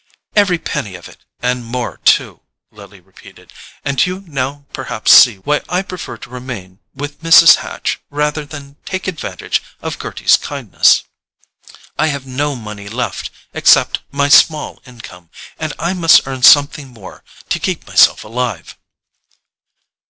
[0.35, 3.53] "Every penny of it, and more too," Lily repeated;
[3.85, 7.57] "and you now perhaps see why I prefer to remain with Mrs.
[7.57, 11.03] Hatch rather than take advantage of Gerty's kindness.
[11.99, 15.29] I have no money left, except my small income,
[15.59, 18.75] and I must earn something more to keep myself alive."